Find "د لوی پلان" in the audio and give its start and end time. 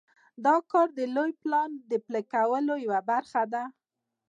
0.97-1.69